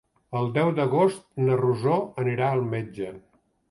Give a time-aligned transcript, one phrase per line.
[0.39, 3.17] El deu d'agost na Rosó anirà al metge.